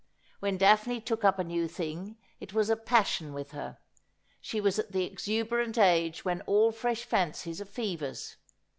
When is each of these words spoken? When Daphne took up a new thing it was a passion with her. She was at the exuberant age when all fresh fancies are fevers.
When 0.39 0.57
Daphne 0.57 0.99
took 0.99 1.23
up 1.23 1.37
a 1.37 1.43
new 1.43 1.67
thing 1.67 2.17
it 2.39 2.53
was 2.55 2.71
a 2.71 2.75
passion 2.75 3.35
with 3.35 3.51
her. 3.51 3.77
She 4.41 4.59
was 4.59 4.79
at 4.79 4.93
the 4.93 5.03
exuberant 5.05 5.77
age 5.77 6.25
when 6.25 6.41
all 6.47 6.71
fresh 6.71 7.03
fancies 7.03 7.61
are 7.61 7.65
fevers. 7.65 8.37